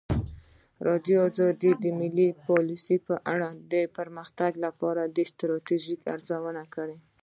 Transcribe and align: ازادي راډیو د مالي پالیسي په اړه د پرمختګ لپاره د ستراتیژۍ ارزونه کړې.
ازادي 0.81 0.81
راډیو 0.87 1.19
د 1.83 1.85
مالي 1.99 2.29
پالیسي 2.47 2.97
په 3.07 3.15
اړه 3.33 3.49
د 3.73 3.73
پرمختګ 3.97 4.51
لپاره 4.65 5.01
د 5.15 5.17
ستراتیژۍ 5.31 5.95
ارزونه 6.13 6.63
کړې. 6.75 6.97